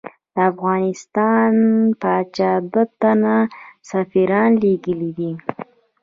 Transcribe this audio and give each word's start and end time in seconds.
د 0.33 0.35
افغانستان 0.51 1.53
پاچا 2.01 2.51
دوه 2.71 2.83
تنه 3.01 3.35
سفیران 3.89 4.49
لېږلی 4.61 5.11
دي. 5.17 5.31